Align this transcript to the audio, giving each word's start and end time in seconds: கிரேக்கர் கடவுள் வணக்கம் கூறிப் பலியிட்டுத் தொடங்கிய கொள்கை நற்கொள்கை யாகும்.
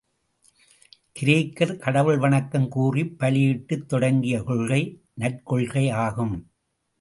கிரேக்கர் 1.19 1.77
கடவுள் 1.77 2.17
வணக்கம் 2.17 2.67
கூறிப் 2.67 3.15
பலியிட்டுத் 3.19 3.85
தொடங்கிய 3.85 4.43
கொள்கை 4.43 4.81
நற்கொள்கை 5.19 5.85
யாகும். 5.85 6.35